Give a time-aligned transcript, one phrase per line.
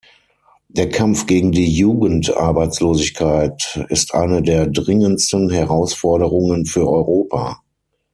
[0.67, 7.61] Der Kampf gegen die Jugendarbeitslosigkeit ist eine der dringendsten Herausforderungen für Europa.